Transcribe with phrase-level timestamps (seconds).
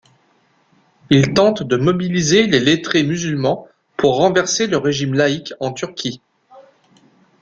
[1.11, 3.67] Il tente de mobiliser les lettrés musulmans
[3.97, 6.21] pour renverser le régime laïque en Turquie.